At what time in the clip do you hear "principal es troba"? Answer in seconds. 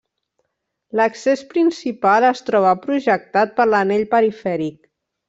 1.51-2.71